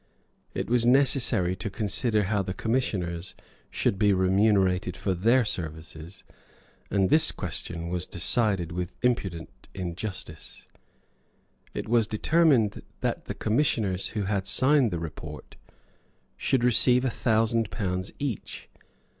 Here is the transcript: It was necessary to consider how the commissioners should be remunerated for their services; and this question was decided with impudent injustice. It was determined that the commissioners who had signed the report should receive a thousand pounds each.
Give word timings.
It 0.55 0.67
was 0.67 0.87
necessary 0.87 1.55
to 1.57 1.69
consider 1.69 2.23
how 2.23 2.41
the 2.41 2.55
commissioners 2.55 3.35
should 3.69 3.99
be 3.99 4.13
remunerated 4.13 4.97
for 4.97 5.13
their 5.13 5.45
services; 5.45 6.23
and 6.89 7.11
this 7.11 7.31
question 7.31 7.87
was 7.87 8.07
decided 8.07 8.71
with 8.71 8.95
impudent 9.03 9.69
injustice. 9.75 10.65
It 11.75 11.87
was 11.87 12.07
determined 12.07 12.81
that 13.01 13.25
the 13.25 13.35
commissioners 13.35 14.07
who 14.17 14.23
had 14.23 14.47
signed 14.47 14.89
the 14.89 14.97
report 14.97 15.55
should 16.35 16.63
receive 16.63 17.05
a 17.05 17.11
thousand 17.11 17.69
pounds 17.69 18.11
each. 18.17 18.69